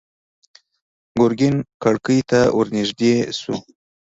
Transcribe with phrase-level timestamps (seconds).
[1.19, 3.55] ګرګين کړکۍ ته ور نږدې شو.